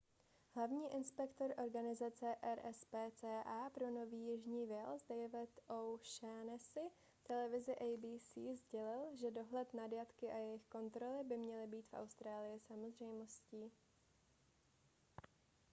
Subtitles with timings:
[0.55, 6.79] hlavní inspektor organizace rspca pro nový jižní wales david o'shannessy
[7.23, 12.59] televizi abc sdělil že dohled nad jatky a jejich kontroly by měly být v austrálii
[12.59, 13.71] samozřejmostí